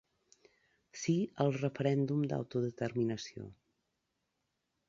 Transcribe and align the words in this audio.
Sí 1.01 1.15
al 1.45 1.53
referèndum 1.57 2.25
d’autodeterminació. 2.31 3.49